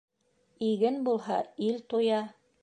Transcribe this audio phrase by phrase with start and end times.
[0.67, 1.37] Иген булһа,
[1.69, 2.25] ил туя.